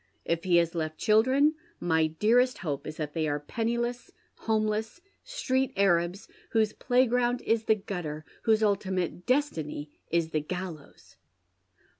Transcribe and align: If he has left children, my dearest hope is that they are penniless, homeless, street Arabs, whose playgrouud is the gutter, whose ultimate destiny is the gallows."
If 0.25 0.45
he 0.45 0.55
has 0.55 0.73
left 0.73 0.97
children, 0.97 1.53
my 1.79 2.07
dearest 2.07 2.57
hope 2.65 2.87
is 2.87 2.97
that 2.97 3.13
they 3.13 3.27
are 3.27 3.39
penniless, 3.39 4.09
homeless, 4.49 4.99
street 5.23 5.73
Arabs, 5.77 6.27
whose 6.53 6.73
playgrouud 6.73 7.41
is 7.43 7.65
the 7.65 7.75
gutter, 7.75 8.25
whose 8.41 8.63
ultimate 8.63 9.27
destiny 9.27 9.91
is 10.09 10.31
the 10.31 10.41
gallows." 10.41 11.17